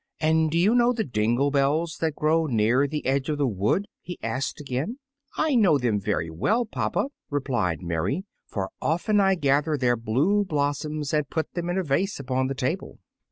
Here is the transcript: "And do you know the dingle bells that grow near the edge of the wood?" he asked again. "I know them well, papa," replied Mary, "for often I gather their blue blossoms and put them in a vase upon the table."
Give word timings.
"And 0.19 0.49
do 0.49 0.57
you 0.57 0.73
know 0.73 0.93
the 0.93 1.03
dingle 1.03 1.51
bells 1.51 1.97
that 1.97 2.15
grow 2.15 2.47
near 2.47 2.87
the 2.87 3.05
edge 3.05 3.29
of 3.29 3.37
the 3.37 3.45
wood?" 3.45 3.85
he 4.01 4.17
asked 4.23 4.59
again. 4.59 4.97
"I 5.37 5.53
know 5.53 5.77
them 5.77 6.01
well, 6.27 6.65
papa," 6.65 7.09
replied 7.29 7.83
Mary, 7.83 8.23
"for 8.47 8.71
often 8.81 9.19
I 9.19 9.35
gather 9.35 9.77
their 9.77 9.95
blue 9.95 10.43
blossoms 10.43 11.13
and 11.13 11.29
put 11.29 11.53
them 11.53 11.69
in 11.69 11.77
a 11.77 11.83
vase 11.83 12.19
upon 12.19 12.47
the 12.47 12.55
table." 12.55 12.97